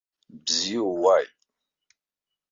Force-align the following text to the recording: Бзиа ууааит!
Бзиа 0.43 0.81
ууааит! 0.89 1.31